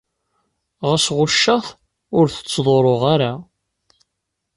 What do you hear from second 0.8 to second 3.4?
Ɣas ɣucceɣ-t, ur t-ttḍurruɣ ara.